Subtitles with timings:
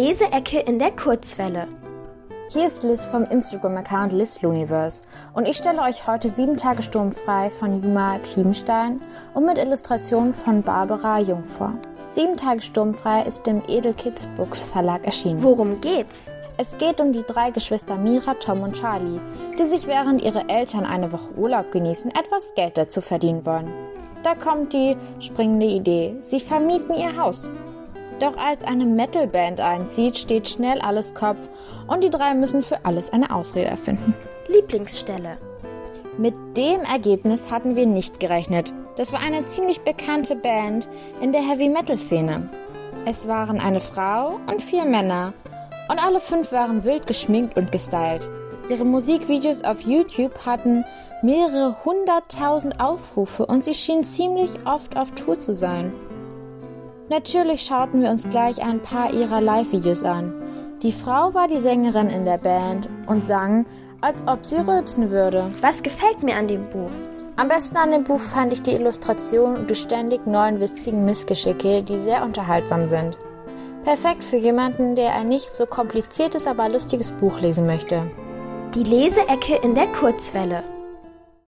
[0.00, 1.68] Leseecke in der Kurzwelle.
[2.48, 5.02] Hier ist Liz vom Instagram-Account LizLuniverse
[5.34, 9.02] und ich stelle euch heute sieben Tage sturmfrei von Juma Kliebenstein
[9.34, 11.74] und mit Illustrationen von Barbara Jung vor.
[12.12, 15.42] Sieben Tage sturmfrei ist im Edel Kids Books Verlag erschienen.
[15.42, 16.32] Worum geht's?
[16.56, 19.20] Es geht um die drei Geschwister Mira, Tom und Charlie,
[19.58, 23.70] die sich während ihre Eltern eine Woche Urlaub genießen, etwas Geld dazu verdienen wollen.
[24.22, 26.16] Da kommt die springende Idee.
[26.20, 27.50] Sie vermieten ihr Haus.
[28.18, 31.38] Doch als eine Metalband einzieht, steht schnell alles Kopf
[31.86, 34.14] und die drei müssen für alles eine Ausrede erfinden.
[34.48, 35.38] Lieblingsstelle.
[36.18, 38.74] Mit dem Ergebnis hatten wir nicht gerechnet.
[38.96, 40.88] Das war eine ziemlich bekannte Band
[41.22, 42.50] in der Heavy Metal Szene.
[43.06, 45.32] Es waren eine Frau und vier Männer
[45.88, 48.28] und alle fünf waren wild geschminkt und gestylt.
[48.68, 50.84] Ihre Musikvideos auf YouTube hatten
[51.22, 55.92] mehrere hunderttausend Aufrufe und sie schienen ziemlich oft auf Tour zu sein.
[57.10, 60.32] Natürlich schauten wir uns gleich ein paar ihrer Live-Videos an.
[60.80, 63.66] Die Frau war die Sängerin in der Band und sang,
[64.00, 65.50] als ob sie rülpsen würde.
[65.60, 66.88] Was gefällt mir an dem Buch?
[67.34, 71.82] Am besten an dem Buch fand ich die Illustration und die ständig neuen witzigen Missgeschicke,
[71.82, 73.18] die sehr unterhaltsam sind.
[73.82, 78.08] Perfekt für jemanden, der ein nicht so kompliziertes, aber lustiges Buch lesen möchte.
[78.76, 80.62] Die Leseecke in der Kurzwelle.